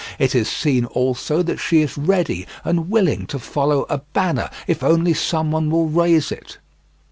[0.17, 4.81] It is seen also that she is ready and willing to follow a banner if
[4.83, 6.57] only someone will raise it.